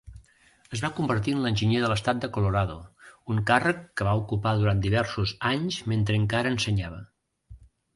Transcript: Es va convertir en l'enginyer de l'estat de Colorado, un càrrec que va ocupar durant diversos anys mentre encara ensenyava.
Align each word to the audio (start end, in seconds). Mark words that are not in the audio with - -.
Es 0.77 0.81
va 0.85 0.89
convertir 0.99 1.35
en 1.37 1.43
l'enginyer 1.43 1.81
de 1.83 1.91
l'estat 1.91 2.23
de 2.25 2.31
Colorado, 2.39 2.79
un 3.35 3.45
càrrec 3.53 3.87
que 4.01 4.11
va 4.11 4.19
ocupar 4.25 4.57
durant 4.65 4.85
diversos 4.89 5.39
anys 5.57 5.83
mentre 5.95 6.23
encara 6.25 6.57
ensenyava. 6.59 7.05